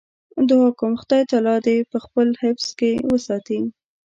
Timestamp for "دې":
1.65-1.75